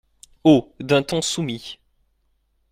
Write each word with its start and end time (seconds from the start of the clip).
Haut, 0.43 0.73
d’un 0.79 1.03
ton 1.03 1.21
soumis. 1.21 1.77